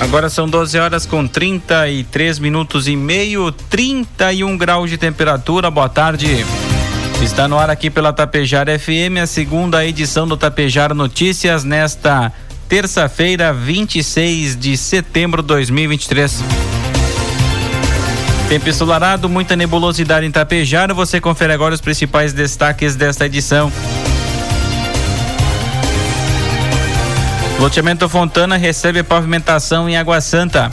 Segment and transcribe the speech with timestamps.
[0.00, 5.70] Agora são 12 horas com 33 minutos e meio, 31 graus de temperatura.
[5.70, 6.46] Boa tarde.
[7.20, 12.32] Está no ar aqui pela Tapejara FM, a segunda edição do Tapejara Notícias nesta
[12.68, 16.44] terça-feira, 26 de setembro de 2023.
[18.48, 20.94] Tempo ensolarado, muita nebulosidade em Tapejara.
[20.94, 23.70] Você confere agora os principais destaques desta edição.
[27.58, 30.70] Loteamento Fontana recebe pavimentação em Água Santa.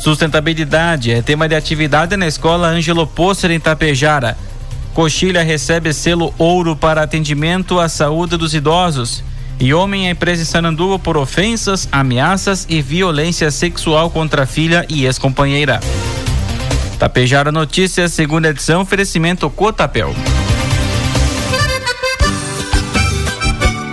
[0.00, 4.36] Sustentabilidade é tema de atividade na escola Ângelo Posser em Tapejara.
[4.94, 9.22] Coxilha recebe selo ouro para atendimento à saúde dos idosos.
[9.60, 15.04] E homem é preso em Sananduva por ofensas, ameaças e violência sexual contra filha e
[15.04, 15.78] ex-companheira.
[16.98, 20.14] Tapejara Notícias, segunda edição, oferecimento Cotapel.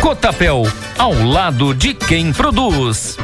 [0.00, 0.62] Cotapel,
[0.96, 3.16] ao lado de quem produz.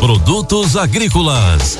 [0.00, 1.78] Produtos agrícolas.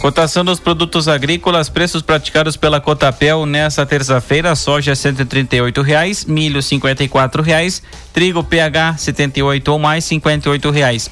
[0.00, 7.42] Cotação dos produtos agrícolas, preços praticados pela Cotapel nesta terça-feira: soja R$ reais, milho R$
[7.42, 10.20] reais, trigo PH 78 ou mais R$
[10.72, 11.10] reais.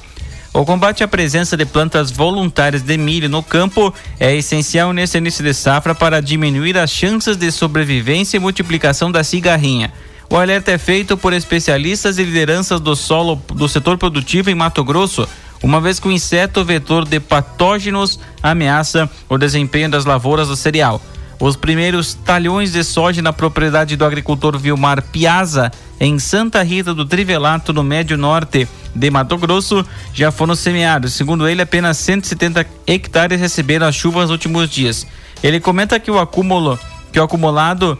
[0.53, 5.43] O combate à presença de plantas voluntárias de milho no campo é essencial nesse início
[5.43, 9.91] de safra para diminuir as chances de sobrevivência e multiplicação da cigarrinha.
[10.29, 14.83] O alerta é feito por especialistas e lideranças do solo do setor produtivo em Mato
[14.83, 15.27] Grosso,
[15.63, 21.01] uma vez que o inseto vetor de patógenos ameaça o desempenho das lavouras do cereal.
[21.39, 27.05] Os primeiros talhões de soja na propriedade do agricultor Vilmar Piazza, em Santa Rita do
[27.05, 31.13] Trivelato, no Médio Norte de Mato Grosso, já foram semeados.
[31.13, 35.05] Segundo ele, apenas 170 hectares receberam as chuvas nos últimos dias.
[35.43, 36.79] Ele comenta que o acúmulo,
[37.11, 37.97] que o acumulado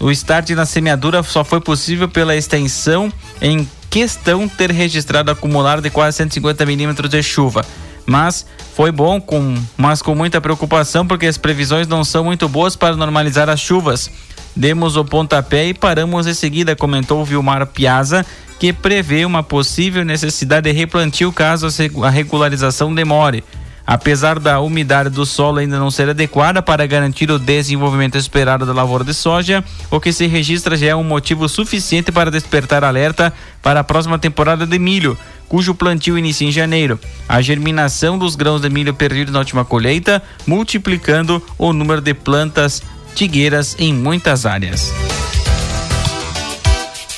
[0.00, 5.88] o start na semeadura só foi possível pela extensão em questão ter registrado acumulado de
[5.88, 7.64] quase 150 milímetros de chuva.
[8.04, 8.44] Mas
[8.74, 12.96] foi bom, com, mas com muita preocupação, porque as previsões não são muito boas para
[12.96, 14.10] normalizar as chuvas.
[14.54, 18.26] Demos o pontapé e paramos em seguida, comentou Vilmar Piazza,
[18.64, 21.68] que prevê uma possível necessidade de replantio caso
[22.02, 23.44] a regularização demore.
[23.86, 28.72] Apesar da umidade do solo ainda não ser adequada para garantir o desenvolvimento esperado da
[28.72, 33.34] lavoura de soja, o que se registra já é um motivo suficiente para despertar alerta
[33.62, 36.98] para a próxima temporada de milho, cujo plantio inicia em janeiro.
[37.28, 42.82] A germinação dos grãos de milho perdidos na última colheita, multiplicando o número de plantas
[43.14, 44.90] tigueiras em muitas áreas.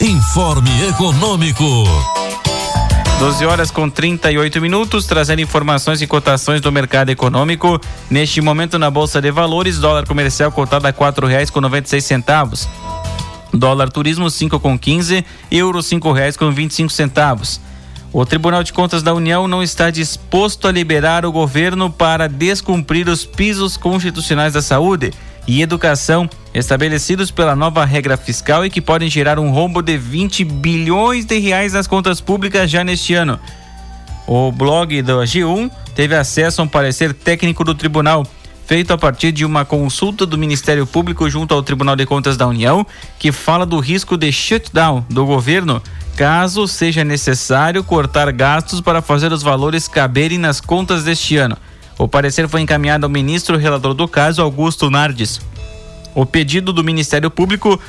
[0.07, 1.65] Informe Econômico.
[3.19, 7.81] 12 horas com 38 minutos, trazendo informações e cotações do mercado econômico.
[8.09, 10.91] Neste momento na Bolsa de Valores, dólar comercial cotado a
[11.89, 12.69] seis centavos.
[13.53, 16.13] Dólar turismo cinco com quinze, euro cinco
[16.89, 17.61] centavos.
[18.13, 23.09] O Tribunal de Contas da União não está disposto a liberar o governo para descumprir
[23.09, 25.13] os pisos constitucionais da saúde
[25.47, 30.45] e educação estabelecidos pela nova regra fiscal e que podem gerar um rombo de 20
[30.45, 33.39] bilhões de reais nas contas públicas já neste ano.
[34.27, 38.27] O blog do G1 teve acesso a um parecer técnico do tribunal,
[38.67, 42.47] feito a partir de uma consulta do Ministério Público junto ao Tribunal de Contas da
[42.47, 42.85] União,
[43.19, 45.81] que fala do risco de shutdown do governo
[46.17, 51.57] caso seja necessário cortar gastos para fazer os valores caberem nas contas deste ano.
[51.99, 55.41] O parecer foi encaminhado ao ministro relator do caso, Augusto Nardes.
[56.15, 57.81] O pedido do Ministério Público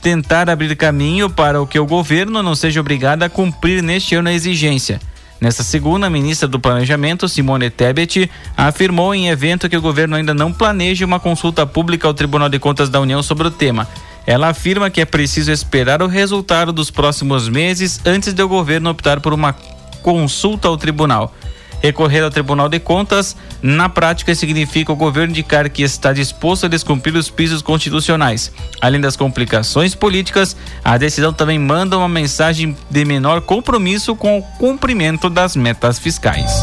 [0.00, 4.28] tentar abrir caminho para o que o governo não seja obrigado a cumprir neste ano
[4.28, 5.00] a exigência.
[5.40, 10.34] Nesta segunda, a ministra do Planejamento, Simone Tebet, afirmou em evento que o governo ainda
[10.34, 13.88] não planeja uma consulta pública ao Tribunal de Contas da União sobre o tema.
[14.26, 18.90] Ela afirma que é preciso esperar o resultado dos próximos meses antes de o governo
[18.90, 19.54] optar por uma
[20.02, 21.34] consulta ao tribunal.
[21.82, 26.68] Recorrer ao Tribunal de Contas, na prática, significa o governo indicar que está disposto a
[26.68, 28.52] descumprir os pisos constitucionais.
[28.80, 34.42] Além das complicações políticas, a decisão também manda uma mensagem de menor compromisso com o
[34.58, 36.62] cumprimento das metas fiscais.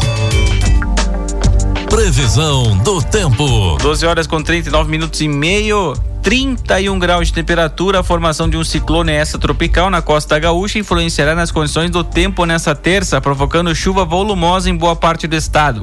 [1.88, 3.76] Previsão do tempo.
[3.80, 5.94] 12 horas com 39 minutos e meio.
[6.28, 11.50] 31 graus de temperatura, a formação de um ciclone extratropical na costa gaúcha influenciará nas
[11.50, 15.80] condições do tempo nessa terça, provocando chuva volumosa em boa parte do estado.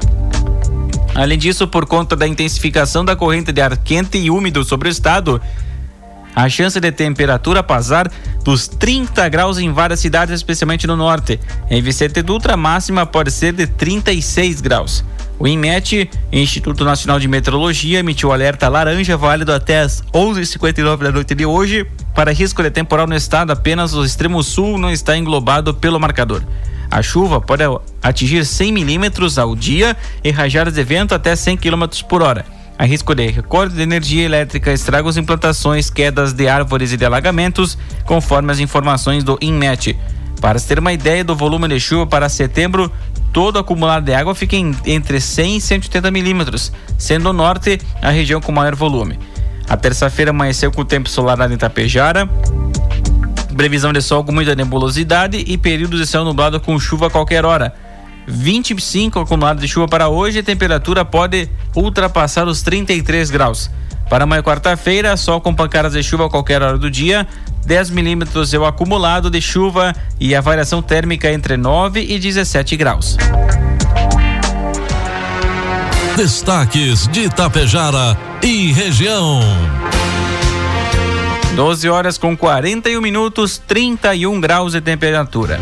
[1.16, 4.92] Além disso, por conta da intensificação da corrente de ar quente e úmido sobre o
[4.92, 5.42] estado,
[6.36, 8.12] a chance de temperatura passar
[8.44, 11.40] dos 30 graus em várias cidades, especialmente no norte.
[11.72, 15.04] Em Vicente Dutra, a máxima pode ser de 36 graus.
[15.38, 21.36] O INMET, Instituto Nacional de Meteorologia, emitiu alerta laranja válido até as 11h59 da noite
[21.36, 21.86] de hoje
[22.16, 23.52] para risco de temporal no estado.
[23.52, 26.42] Apenas o extremo sul não está englobado pelo marcador.
[26.90, 27.64] A chuva pode
[28.02, 32.46] atingir 100 milímetros ao dia e rajadas de vento até 100 km por hora.
[32.78, 37.06] Há risco de recorte de energia elétrica, estragos em plantações, quedas de árvores e de
[37.06, 39.98] alagamentos, conforme as informações do INMET.
[40.42, 42.92] Para se ter uma ideia do volume de chuva para setembro,
[43.36, 48.10] todo acumulado de água fica em, entre 100 e 180 milímetros, sendo o norte a
[48.10, 49.20] região com maior volume.
[49.68, 52.30] A terça-feira amanheceu com o tempo solar em Itapejara.
[53.58, 57.44] Previsão de sol com muita nebulosidade e períodos de céu nublado com chuva a qualquer
[57.44, 57.76] hora.
[58.26, 63.70] 25 acumulado de chuva para hoje, a temperatura pode ultrapassar os 33 graus.
[64.10, 67.28] Para amanhã, quarta-feira, sol com pancadas de chuva a qualquer hora do dia.
[67.66, 72.78] 10 milímetros é o acumulado de chuva e a variação térmica entre 9 e 17
[72.78, 73.18] graus.
[76.16, 79.42] Destaques de Itapejara e região.
[81.56, 85.60] 12 horas com 41 minutos, 31 graus de temperatura.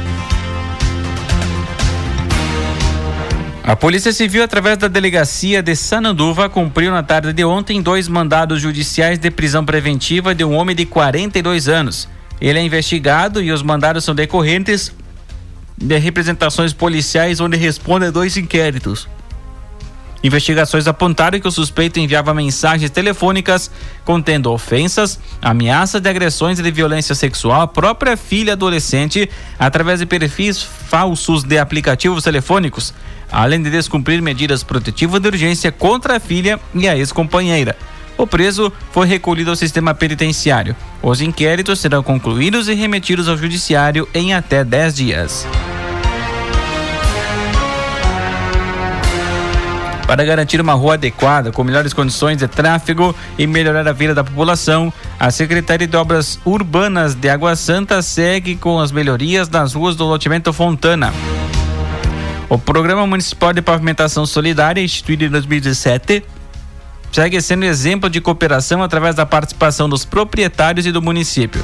[3.65, 8.61] A Polícia Civil, através da delegacia de Sananduva, cumpriu na tarde de ontem dois mandados
[8.61, 12.09] judiciais de prisão preventiva de um homem de 42 anos.
[12.41, 14.93] Ele é investigado e os mandados são decorrentes
[15.77, 19.07] de representações policiais onde responde a dois inquéritos.
[20.21, 23.71] Investigações apontaram que o suspeito enviava mensagens telefônicas
[24.03, 30.05] contendo ofensas, ameaças de agressões e de violência sexual à própria filha adolescente através de
[30.05, 32.93] perfis falsos de aplicativos telefônicos
[33.33, 37.75] além de descumprir medidas protetivas de urgência contra a filha e a ex-companheira.
[38.15, 40.75] O preso foi recolhido ao sistema penitenciário.
[41.01, 45.47] Os inquéritos serão concluídos e remetidos ao judiciário em até 10 dias.
[50.05, 54.23] Para garantir uma rua adequada, com melhores condições de tráfego e melhorar a vida da
[54.23, 59.95] população, a Secretaria de Obras Urbanas de Água Santa segue com as melhorias nas ruas
[59.95, 61.11] do loteamento Fontana.
[62.49, 66.23] O Programa Municipal de Pavimentação Solidária, instituído em 2017,
[67.11, 71.63] segue sendo exemplo de cooperação através da participação dos proprietários e do município.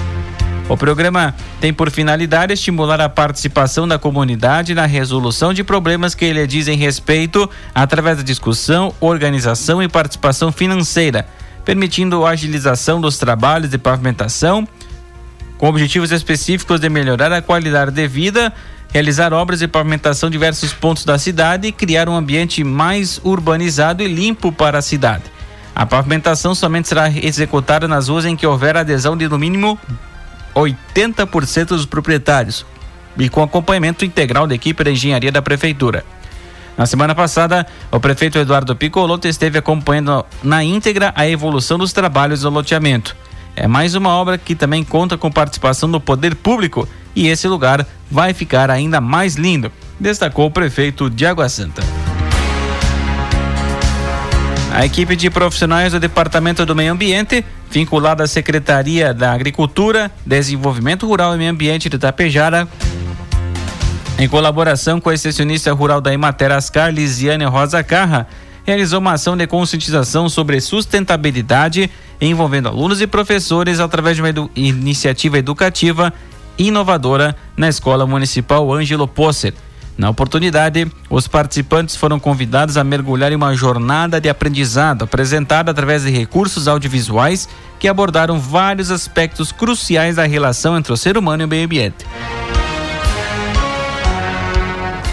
[0.70, 6.32] O programa tem por finalidade estimular a participação da comunidade na resolução de problemas que
[6.32, 11.26] lhe dizem respeito através da discussão, organização e participação financeira,
[11.66, 14.68] permitindo a agilização dos trabalhos de pavimentação,
[15.60, 18.52] com objetivos específicos de melhorar a qualidade de vida
[18.92, 24.04] realizar obras de pavimentação em diversos pontos da cidade e criar um ambiente mais urbanizado
[24.04, 25.24] e limpo para a cidade.
[25.76, 29.80] A pavimentação somente será executada nas ruas em que houver adesão de no mínimo
[30.56, 32.66] 80% dos proprietários
[33.18, 36.04] e com acompanhamento integral da equipe da engenharia da prefeitura.
[36.78, 42.42] Na semana passada, o prefeito Eduardo Picoloto esteve acompanhando na íntegra a evolução dos trabalhos
[42.42, 43.16] do loteamento.
[43.56, 47.86] É mais uma obra que também conta com participação do poder público e esse lugar
[48.10, 51.84] vai ficar ainda mais lindo, destacou o prefeito de Água Santa.
[54.72, 61.08] A equipe de profissionais do Departamento do Meio Ambiente, vinculada à Secretaria da Agricultura, Desenvolvimento
[61.08, 62.68] Rural e Meio Ambiente de Itapejara,
[64.20, 68.28] em colaboração com a extensionista rural da Imater Ascar, Lisiane Rosa Carra,
[68.66, 71.90] realizou uma ação de conscientização sobre sustentabilidade
[72.22, 76.14] envolvendo alunos e professores através de uma edu iniciativa educativa
[76.58, 79.54] inovadora na Escola Municipal Ângelo Posser.
[79.98, 86.04] Na oportunidade, os participantes foram convidados a mergulhar em uma jornada de aprendizado apresentada através
[86.04, 91.46] de recursos audiovisuais que abordaram vários aspectos cruciais da relação entre o ser humano e
[91.46, 92.06] o meio ambiente.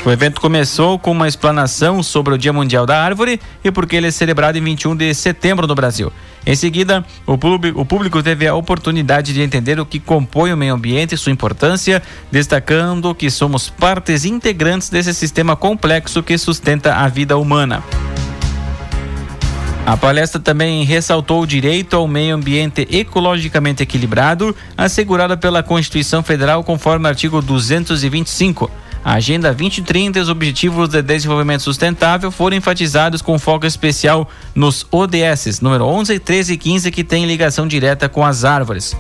[0.04, 4.06] O evento começou com uma explanação sobre o Dia Mundial da Árvore e porque ele
[4.06, 6.12] é celebrado em 21 de setembro no Brasil.
[6.46, 10.56] Em seguida, o público, o público teve a oportunidade de entender o que compõe o
[10.56, 12.00] meio ambiente e sua importância,
[12.30, 17.82] destacando que somos partes integrantes desse sistema complexo que sustenta a vida humana.
[19.84, 26.62] A palestra também ressaltou o direito ao meio ambiente ecologicamente equilibrado, assegurado pela Constituição Federal
[26.62, 28.70] conforme o artigo 225.
[29.06, 34.84] A Agenda 2030 e os Objetivos de Desenvolvimento Sustentável foram enfatizados com foco especial nos
[34.90, 38.96] ODS, número 11, 13 e 15, que têm ligação direta com as árvores.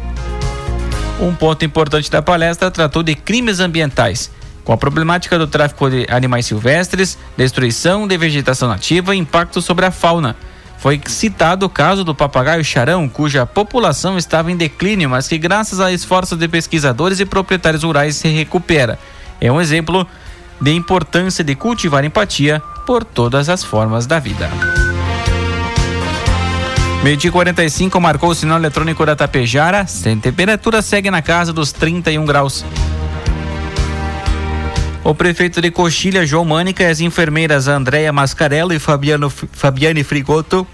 [1.20, 4.30] Um ponto importante da palestra tratou de crimes ambientais,
[4.62, 9.86] com a problemática do tráfico de animais silvestres, destruição de vegetação nativa e impacto sobre
[9.86, 10.36] a fauna.
[10.78, 15.80] Foi citado o caso do papagaio charão, cuja população estava em declínio, mas que, graças
[15.80, 19.00] a esforços de pesquisadores e proprietários rurais, se recupera
[19.40, 20.06] é um exemplo
[20.60, 24.50] de importância de cultivar empatia por todas as formas da vida.
[27.02, 29.82] Meio-dia 45 marcou o sinal eletrônico da Tapejara.
[29.82, 32.64] A temperatura segue na casa dos 31 graus.
[35.04, 40.66] O prefeito de Coxilha, João Mânica, e as enfermeiras Andréia Mascarello e Fabiano, Fabiane Frigoto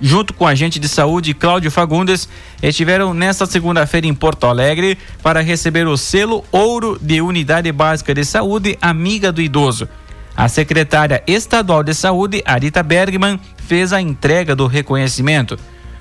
[0.00, 2.28] junto com o agente de saúde Cláudio Fagundes,
[2.62, 8.24] estiveram nesta segunda-feira em Porto Alegre para receber o selo Ouro de Unidade Básica de
[8.24, 9.88] Saúde Amiga do Idoso.
[10.36, 15.58] A secretária estadual de saúde, Arita Bergman, fez a entrega do reconhecimento.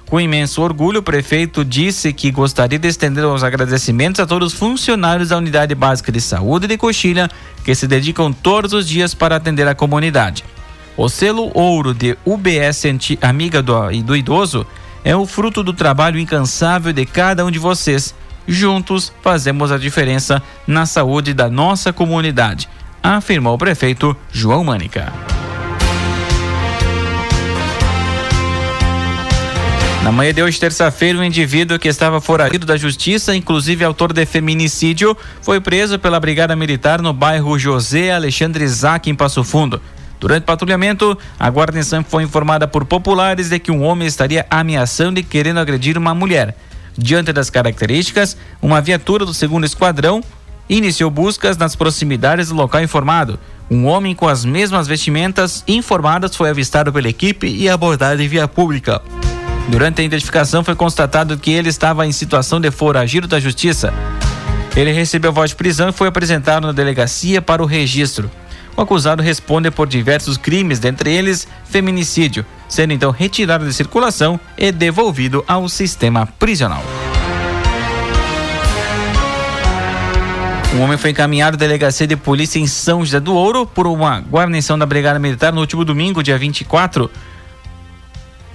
[0.07, 4.59] Com imenso orgulho, o prefeito disse que gostaria de estender os agradecimentos a todos os
[4.59, 7.29] funcionários da Unidade Básica de Saúde de Coxilha,
[7.65, 10.45] que se dedicam todos os dias para atender a comunidade.
[10.97, 12.83] O selo ouro de UBS
[13.21, 13.73] Amiga do,
[14.03, 14.65] do Idoso
[15.03, 18.15] é o fruto do trabalho incansável de cada um de vocês.
[18.47, 22.67] Juntos fazemos a diferença na saúde da nossa comunidade,
[23.03, 25.13] afirmou o prefeito João Mânica.
[30.03, 34.25] Na manhã de hoje, terça-feira, um indivíduo que estava foragido da justiça, inclusive autor de
[34.25, 39.79] feminicídio, foi preso pela Brigada Militar no bairro José Alexandre Isaac, em Passo Fundo.
[40.19, 45.19] Durante o patrulhamento, a guarnição foi informada por populares de que um homem estaria ameaçando
[45.19, 46.55] e querendo agredir uma mulher.
[46.97, 50.23] Diante das características, uma viatura do segundo esquadrão
[50.67, 53.39] iniciou buscas nas proximidades do local informado.
[53.69, 58.47] Um homem com as mesmas vestimentas informadas foi avistado pela equipe e abordado em via
[58.47, 59.01] pública.
[59.69, 63.93] Durante a identificação foi constatado que ele estava em situação de foragido da justiça.
[64.75, 68.31] Ele recebeu voz de prisão e foi apresentado na delegacia para o registro.
[68.77, 74.71] O acusado responde por diversos crimes, dentre eles feminicídio, sendo então retirado de circulação e
[74.71, 76.83] devolvido ao sistema prisional.
[80.75, 84.19] Um homem foi encaminhado à delegacia de polícia em São José do Ouro por uma
[84.19, 87.09] guarnição da Brigada Militar no último domingo, dia 24,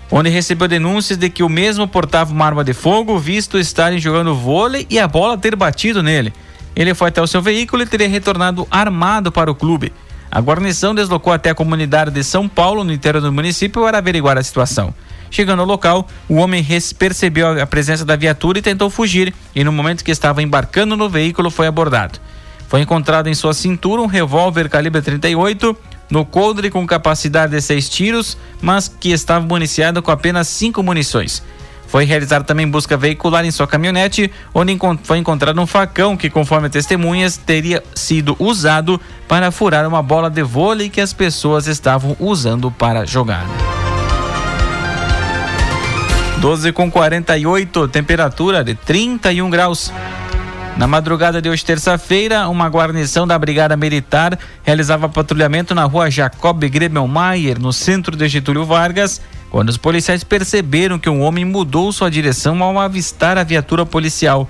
[0.09, 4.37] onde recebeu denúncias de que o mesmo portava uma arma de fogo, visto estarem jogando
[4.37, 6.33] vôlei e a bola ter batido nele.
[6.77, 9.93] Ele foi até o seu veículo e teria retornado armado para o clube.
[10.35, 14.39] A guarnição deslocou até a comunidade de São Paulo, no interior do município, para averiguar
[14.39, 14.95] a situação.
[15.31, 16.67] Chegando ao local, o homem
[16.99, 21.07] percebeu a presença da viatura e tentou fugir, e no momento que estava embarcando no
[21.11, 22.19] veículo foi abordado.
[22.67, 25.77] Foi encontrado em sua cintura um revólver calibre 38,
[26.09, 31.43] no coldre com capacidade de seis tiros, mas que estava municiado com apenas cinco munições.
[31.87, 36.71] Foi realizada também busca veicular em sua caminhonete, onde foi encontrado um facão que, conforme
[36.71, 42.71] testemunhas, teria sido usado para furar uma bola de vôlei que as pessoas estavam usando
[42.71, 43.47] para jogar.
[46.41, 49.93] 12 com 48, temperatura de 31 graus.
[50.77, 56.65] Na madrugada de hoje, terça-feira, uma guarnição da Brigada Militar realizava patrulhamento na rua Jacob
[56.65, 59.21] Gremelmaier, no centro de Getúlio Vargas,
[59.53, 64.49] quando os policiais perceberam que um homem mudou sua direção ao avistar a viatura policial.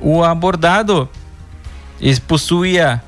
[0.00, 1.08] O abordado
[2.26, 3.00] possuía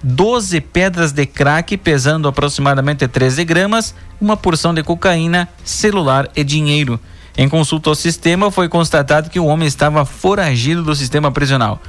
[0.00, 7.00] 12 pedras de crack pesando aproximadamente 13 gramas, uma porção de cocaína, celular e dinheiro.
[7.36, 11.82] Em consulta ao sistema, foi constatado que o homem estava foragido do sistema prisional.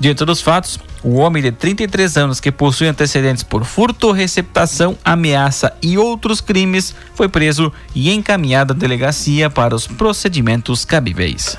[0.00, 5.76] Diante dos fatos, o homem de 33 anos que possui antecedentes por furto, receptação, ameaça
[5.82, 11.56] e outros crimes foi preso e encaminhado à delegacia para os procedimentos cabíveis.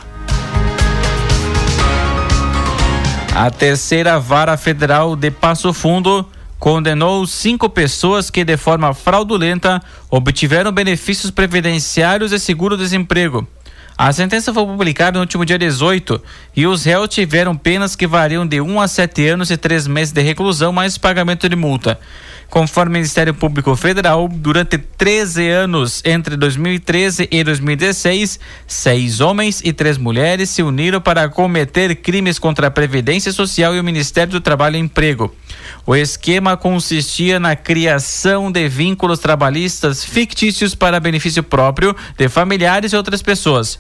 [3.36, 6.26] A terceira vara federal de Passo Fundo
[6.58, 13.48] condenou cinco pessoas que, de forma fraudulenta, obtiveram benefícios previdenciários e seguro-desemprego.
[14.02, 16.24] A sentença foi publicada no último dia 18
[16.56, 20.14] e os réus tiveram penas que variam de 1 a 7 anos e 3 meses
[20.14, 22.00] de reclusão mais pagamento de multa.
[22.50, 29.72] Conforme o Ministério Público Federal, durante 13 anos, entre 2013 e 2016, seis homens e
[29.72, 34.42] três mulheres se uniram para cometer crimes contra a Previdência Social e o Ministério do
[34.42, 35.36] Trabalho e Emprego.
[35.86, 42.96] O esquema consistia na criação de vínculos trabalhistas fictícios para benefício próprio de familiares e
[42.96, 43.78] outras pessoas.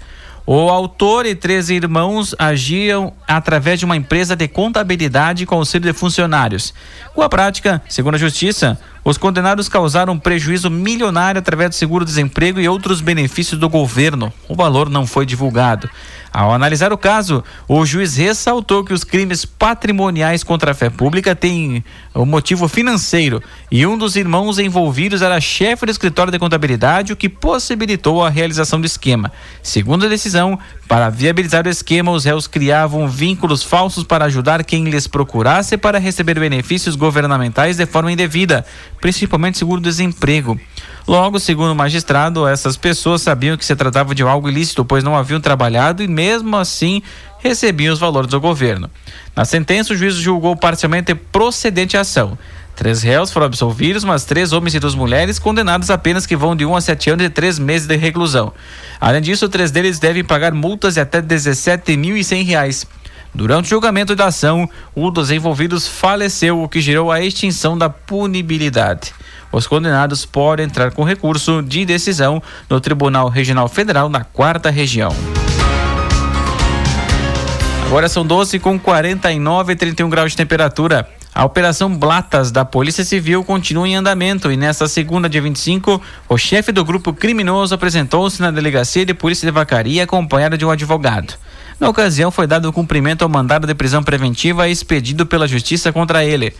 [0.51, 5.93] O autor e três irmãos agiam através de uma empresa de contabilidade e conselho de
[5.93, 6.73] funcionários.
[7.13, 8.75] Com a prática, segundo a Justiça,
[9.09, 14.31] os condenados causaram prejuízo milionário através do seguro-desemprego e outros benefícios do governo.
[14.47, 15.89] O valor não foi divulgado.
[16.31, 21.35] Ao analisar o caso, o juiz ressaltou que os crimes patrimoniais contra a fé pública
[21.35, 26.37] têm o um motivo financeiro e um dos irmãos envolvidos era chefe do escritório de
[26.37, 29.31] contabilidade, o que possibilitou a realização do esquema.
[29.63, 34.83] Segundo a decisão, para viabilizar o esquema, os réus criavam vínculos falsos para ajudar quem
[34.83, 38.65] lhes procurasse para receber benefícios governamentais de forma indevida,
[38.99, 40.59] principalmente seguro-desemprego.
[41.07, 45.15] Logo, segundo o magistrado, essas pessoas sabiam que se tratava de algo ilícito, pois não
[45.15, 47.01] haviam trabalhado e, mesmo assim,
[47.39, 48.89] recebiam os valores do governo.
[49.35, 52.37] Na sentença, o juiz julgou parcialmente procedente a ação.
[52.75, 56.65] Três réus foram absolvidos, mas três homens e duas mulheres condenados apenas que vão de
[56.65, 58.53] um a sete anos e três meses de reclusão.
[59.01, 61.19] Além disso, três deles devem pagar multas de até
[62.43, 62.87] reais.
[63.33, 67.89] Durante o julgamento da ação, um dos envolvidos faleceu, o que gerou a extinção da
[67.89, 69.13] punibilidade.
[69.51, 75.13] Os condenados podem entrar com recurso de decisão no Tribunal Regional Federal na quarta região.
[77.85, 81.09] Agora são 12 com 49 e 31 graus de temperatura.
[81.33, 86.37] A Operação Blatas da Polícia Civil continua em andamento e nesta segunda, dia 25, o
[86.37, 91.33] chefe do grupo criminoso apresentou-se na delegacia de polícia de Vacaria acompanhado de um advogado.
[91.79, 96.53] Na ocasião, foi dado cumprimento ao mandado de prisão preventiva expedido pela Justiça contra ele.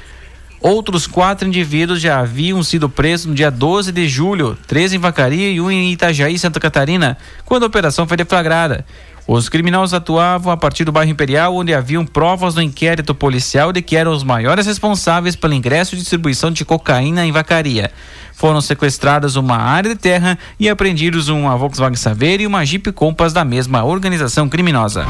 [0.61, 5.49] Outros quatro indivíduos já haviam sido presos no dia 12 de julho, três em Vacaria
[5.49, 8.85] e um em Itajaí, Santa Catarina, quando a operação foi deflagrada.
[9.31, 13.79] Os criminosos atuavam a partir do bairro Imperial, onde haviam provas no inquérito policial de
[13.79, 17.91] que eram os maiores responsáveis pelo ingresso e distribuição de cocaína em Vacaria.
[18.33, 23.31] Foram sequestradas uma área de terra e apreendidos uma Volkswagen Saveiro e uma Jeep Compass
[23.31, 25.05] da mesma organização criminosa.